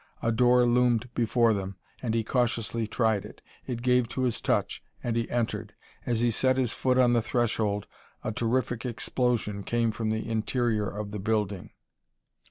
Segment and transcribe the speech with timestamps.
[0.23, 3.39] A door loomed before them and he cautiously tried it.
[3.67, 5.75] It gave to his touch and he entered.
[6.07, 7.85] As he set his foot on the threshold
[8.23, 11.69] a terrific explosion came from the interior of the building.